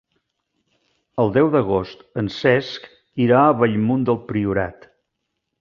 [1.23, 2.89] El deu d'agost en Cesc
[3.27, 4.93] irà a Bellmunt del Priorat.